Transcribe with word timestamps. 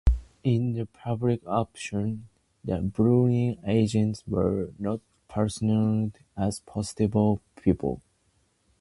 In 0.43 0.73
the 0.73 0.87
public 0.87 1.43
opinion, 1.45 2.27
the 2.63 2.81
Bureau 2.81 3.55
agents 3.67 4.23
were 4.27 4.71
not 4.79 4.99
perceived 5.27 6.17
as 6.35 6.61
positive 6.61 7.13
people. 7.55 8.01